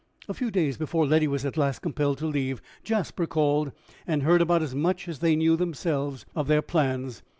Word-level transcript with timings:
A 0.27 0.33
few 0.33 0.49
days 0.49 0.77
before 0.77 1.05
Letty 1.05 1.27
was 1.27 1.45
at 1.45 1.57
last 1.57 1.83
compelled 1.83 2.17
to 2.17 2.25
leave, 2.25 2.59
Jasper 2.83 3.27
called, 3.27 3.71
and 4.07 4.23
heard 4.23 4.41
about 4.41 4.63
as 4.63 4.73
much 4.73 5.07
as 5.07 5.19
they 5.19 5.35
knew 5.35 5.55
themselves 5.55 6.25
of 6.35 6.47
their 6.47 6.63
plans. 6.63 7.21